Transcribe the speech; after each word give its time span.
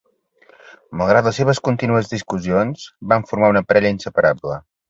Malgrat 1.01 1.27
les 1.29 1.37
seves 1.41 1.61
contínues 1.69 2.11
discussions, 2.15 2.89
van 3.15 3.29
formar 3.33 3.55
una 3.57 3.67
parella 3.71 3.97
inseparable. 3.99 4.61